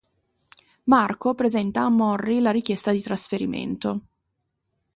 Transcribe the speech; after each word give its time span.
Marco 0.85 1.35
presenta 1.35 1.83
a 1.83 1.89
Morri 1.89 2.39
la 2.41 2.49
richiesta 2.49 2.91
di 2.91 3.01
trasferimento. 3.01 4.05